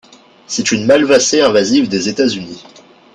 [0.47, 2.63] C'est une Malvacée invasive des États-Unis.